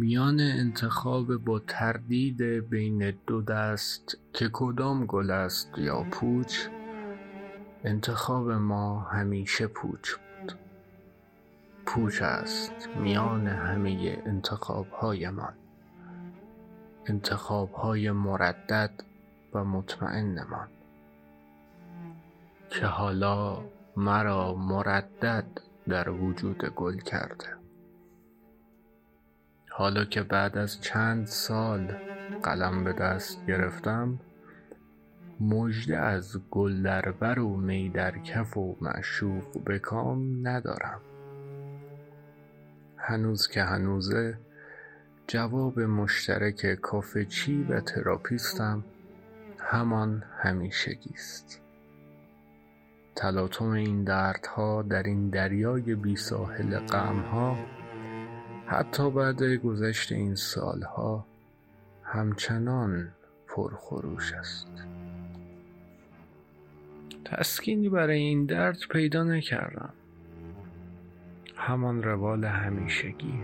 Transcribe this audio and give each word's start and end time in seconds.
میان 0.00 0.40
انتخاب 0.40 1.36
با 1.36 1.58
تردید 1.58 2.42
بین 2.42 3.12
دو 3.26 3.42
دست 3.42 4.18
که 4.32 4.50
کدام 4.52 5.06
گل 5.06 5.30
است 5.30 5.68
یا 5.76 6.06
پوچ 6.10 6.66
انتخاب 7.84 8.50
ما 8.50 9.00
همیشه 9.00 9.66
پوچ 9.66 10.10
بود. 10.12 10.52
پوچ 11.86 12.22
است 12.22 12.88
میان 12.96 13.46
همه 13.46 14.22
انتخابهایمان. 14.26 15.52
انتخابهای 17.06 18.10
مردد 18.10 19.04
و 19.54 19.64
مطمئنمان. 19.64 20.68
که 22.70 22.86
حالا 22.86 23.64
مرا 23.96 24.54
مردد 24.54 25.46
در 25.88 26.10
وجود 26.10 26.64
گل 26.64 26.98
کرده. 26.98 27.60
حالا 29.70 30.04
که 30.04 30.22
بعد 30.22 30.58
از 30.58 30.80
چند 30.80 31.26
سال 31.26 31.96
قلم 32.42 32.84
به 32.84 32.92
دست 32.92 33.46
گرفتم 33.46 34.18
مژده 35.40 35.98
از 35.98 36.36
گل 36.50 36.82
در 36.82 37.12
بر 37.12 37.38
و 37.38 37.56
می 37.56 37.88
در 37.88 38.18
کف 38.18 38.56
و 38.56 38.76
معشوق 38.80 39.64
به 39.64 39.78
کام 39.78 40.48
ندارم. 40.48 41.00
هنوز 42.96 43.48
که 43.48 43.62
هنوزه 43.62 44.38
جواب 45.26 45.80
مشترک 45.80 46.74
کافه 46.74 47.24
چی 47.24 47.62
و 47.62 47.80
تراپیستم 47.80 48.84
همان 49.58 50.24
همیشگی 50.38 51.14
است 51.14 51.60
تلاطم 53.16 53.70
این 53.70 54.04
دردها 54.04 54.82
در 54.82 55.02
این 55.02 55.30
دریای 55.30 55.94
بی 55.94 56.16
ساحل 56.16 56.78
غمها 56.78 57.56
حتی 58.70 59.10
بعد 59.10 59.42
گذشت 59.42 60.12
این 60.12 60.34
سالها 60.34 61.26
همچنان 62.04 63.08
پرخروش 63.46 64.32
است. 64.32 64.68
تسکینی 67.24 67.88
برای 67.88 68.18
این 68.18 68.46
درد 68.46 68.78
پیدا 68.90 69.24
نکردم. 69.24 69.92
همان 71.56 72.02
روال 72.02 72.44
همیشگی. 72.44 73.40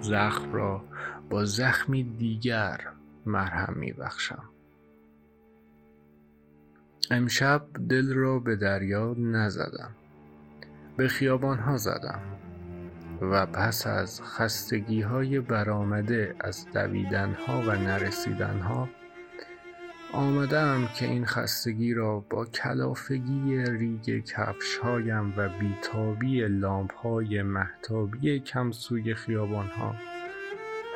زخم 0.00 0.52
را 0.52 0.84
با 1.30 1.44
زخمی 1.44 2.02
دیگر 2.02 2.80
مرهم 3.26 3.74
می 3.76 3.92
بخشم 3.92 4.44
امشب 7.10 7.66
دل 7.88 8.14
را 8.14 8.38
به 8.38 8.56
دریا 8.56 9.14
نزدم. 9.18 9.90
به 10.96 11.08
خیابان 11.08 11.58
ها 11.58 11.76
زدم. 11.76 12.20
و 13.20 13.46
پس 13.46 13.86
از 13.86 14.22
خستگی 14.22 15.00
های 15.00 15.40
برآمده 15.40 16.34
از 16.40 16.66
دویدن 16.74 17.34
ها 17.34 17.60
و 17.60 17.70
نرسیدن 17.70 18.58
ها 18.58 18.88
آمدم 20.12 20.88
که 20.98 21.06
این 21.06 21.26
خستگی 21.26 21.94
را 21.94 22.20
با 22.20 22.44
کلافگی 22.44 23.64
ریگ 23.64 24.22
هایم 24.82 25.34
و 25.36 25.48
بیتابی 25.48 26.48
لامپ 26.48 26.94
های 26.94 27.42
مهتابی 27.42 28.40
کمسوی 28.40 29.14
خیابان 29.14 29.66
ها 29.66 29.94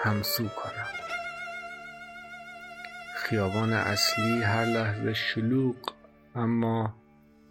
همسو 0.02 0.48
کنم. 0.48 0.88
خیابان 3.16 3.72
اصلی 3.72 4.42
هر 4.42 4.64
لحظه 4.64 5.14
شلوغ 5.14 5.76
اما 6.34 6.94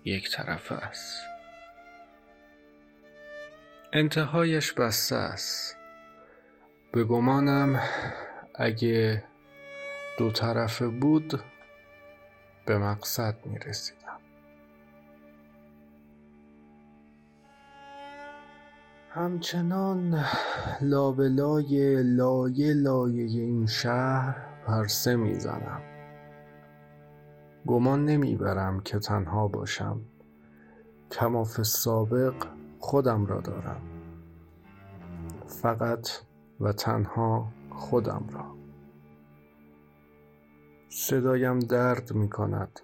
یک 0.05 0.31
طرفه 0.31 0.75
است. 0.75 1.32
انتهایش 3.95 4.73
بسته 4.73 5.15
است. 5.15 5.77
به 6.91 7.03
گمانم 7.03 7.79
اگه 8.55 9.23
دو 10.19 10.31
طرفه 10.31 10.87
بود 10.87 11.41
به 12.65 12.77
مقصد 12.77 13.35
می 13.45 13.59
رسیدم. 13.59 14.19
همچنان 19.09 20.25
لابلای 20.81 22.03
لایه 22.03 22.73
لایه 22.73 23.23
این 23.23 23.65
شهر 23.65 24.35
پرسه 24.67 25.15
می 25.15 25.33
زنم. 25.33 25.81
گمان 27.67 28.05
نمی 28.05 28.35
برم 28.35 28.79
که 28.79 28.99
تنها 28.99 29.47
باشم. 29.47 30.01
کماف 31.11 31.61
سابق 31.61 32.62
خودم 32.83 33.25
را 33.25 33.41
دارم. 33.41 33.81
فقط 35.47 36.09
و 36.59 36.71
تنها 36.71 37.47
خودم 37.69 38.25
را. 38.31 38.55
صدایم 40.89 41.59
درد 41.59 42.13
می 42.13 42.29
کند. 42.29 42.79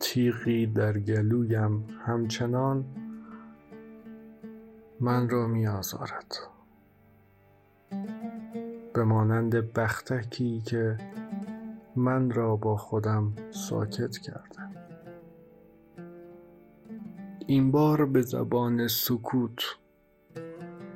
تیغی 0.00 0.66
در 0.66 0.98
گلویم 0.98 1.86
همچنان 2.06 2.84
من 5.00 5.28
را 5.28 5.46
می 5.46 5.66
آزارد. 5.66 6.36
به 8.94 9.04
مانند 9.04 9.72
بختکی 9.72 10.60
که 10.60 10.98
من 11.96 12.30
را 12.30 12.56
با 12.56 12.76
خودم 12.76 13.32
ساکت 13.50 14.18
کرده. 14.18 14.63
این 17.46 17.70
بار 17.70 18.06
به 18.06 18.22
زبان 18.22 18.88
سکوت 18.88 19.62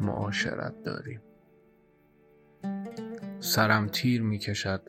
معاشرت 0.01 0.83
داریم. 0.85 1.21
سرم 3.41 3.87
تیر 3.87 4.23
می 4.23 4.39
کشد 4.39 4.83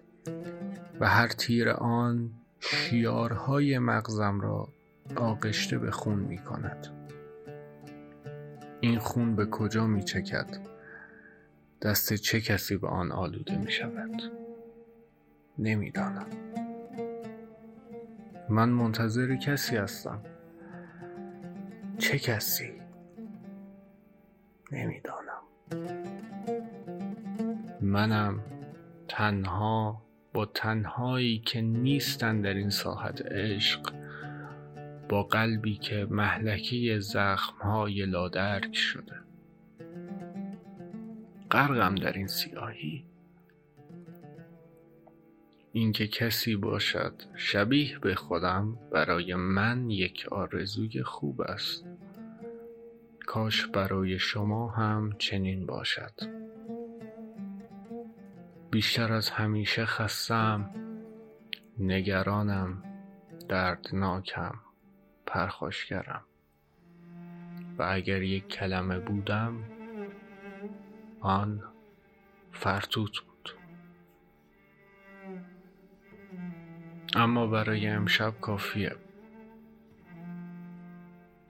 و 0.99 1.07
هر 1.07 1.27
تیر 1.27 1.69
آن 1.69 2.31
شیارهای 2.59 3.79
مغزم 3.79 4.41
را 4.41 4.69
آغشته 5.15 5.77
به 5.77 5.91
خون 5.91 6.19
می 6.19 6.37
کند 6.37 6.87
این 8.79 8.99
خون 8.99 9.35
به 9.35 9.45
کجا 9.45 9.87
می 9.87 10.03
چکد 10.03 10.57
دست 11.81 12.13
چه 12.13 12.41
کسی 12.41 12.77
به 12.77 12.87
آن 12.87 13.11
آلوده 13.11 13.57
می 13.57 13.71
شود 13.71 14.21
نمی‌دانم. 15.57 16.27
من 18.49 18.69
منتظر 18.69 19.35
کسی 19.35 19.77
هستم. 19.77 20.21
چه 21.99 22.19
کسی؟ 22.19 22.71
نمی‌دانم. 24.71 25.41
منم 27.81 28.39
تنها 29.07 30.01
با 30.33 30.45
تنهایی 30.45 31.39
که 31.39 31.61
نیستن 31.61 32.41
در 32.41 32.53
این 32.53 32.69
ساحت 32.69 33.21
عشق 33.21 33.93
با 35.09 35.23
قلبی 35.23 35.75
که 35.75 36.07
محلکه 36.09 36.99
زخمهای 36.99 38.05
لادرک 38.05 38.75
شده. 38.75 39.15
غرقم 41.51 41.95
در 41.95 42.13
این 42.13 42.27
سیاهی. 42.27 43.05
اینکه 45.71 46.07
کسی 46.07 46.55
باشد 46.55 47.13
شبیه 47.35 47.99
به 47.99 48.15
خودم 48.15 48.77
برای 48.91 49.35
من 49.35 49.89
یک 49.89 50.27
آرزوی 50.31 51.03
خوب 51.03 51.41
است. 51.41 51.85
کاش 53.25 53.65
برای 53.65 54.19
شما 54.19 54.69
هم 54.69 55.15
چنین 55.17 55.65
باشد. 55.65 56.13
بیشتر 58.71 59.13
از 59.13 59.29
همیشه 59.29 59.85
خستم 59.85 60.69
نگرانم 61.79 62.83
دردناکم 63.49 64.55
پرخاشگرم. 65.25 66.23
و 67.77 67.83
اگر 67.89 68.21
یک 68.21 68.47
کلمه 68.47 68.99
بودم 68.99 69.63
آن 71.19 71.63
فرتوت 72.51 73.19
بود. 73.19 73.28
اما 77.15 77.47
برای 77.47 77.87
امشب 77.87 78.33
کافیه. 78.41 78.95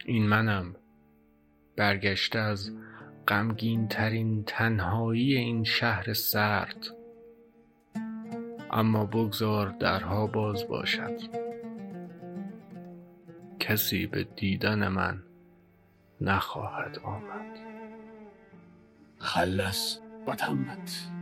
این 0.05 0.27
منم 0.27 0.75
برگشته 1.75 2.39
از 2.39 2.71
غمگین 3.27 3.87
ترین 3.87 4.43
تنهایی 4.43 5.35
این 5.35 5.63
شهر 5.63 6.13
سرد. 6.13 6.87
اما 8.71 9.05
بگذار 9.05 9.69
درها 9.69 10.27
باز 10.27 10.67
باشد. 10.67 11.19
کسی 13.59 14.07
به 14.07 14.23
دیدن 14.23 14.87
من 14.87 15.23
نخواهد 16.21 16.99
آمد. 16.99 17.59
خلص 19.17 19.99
و 20.27 20.35
تمت. 20.35 21.18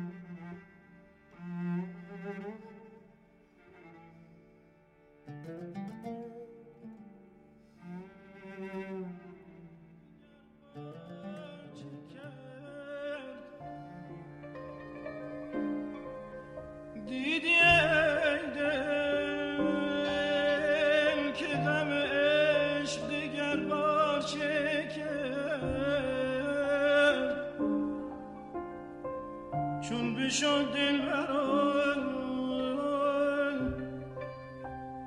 شد 30.29 30.73
دل 30.73 31.01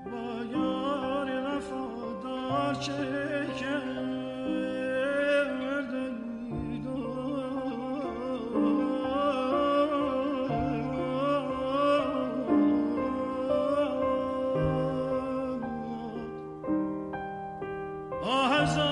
با 0.05 0.45
یار 0.53 1.57
وفادار 1.57 2.75
چه 2.75 3.21
آه 18.23 18.90